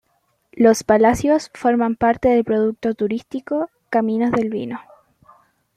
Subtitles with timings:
[0.53, 4.81] Los Palacios forma parte del producto turístico Caminos del Vino.